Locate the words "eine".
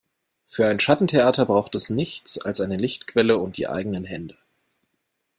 2.59-2.75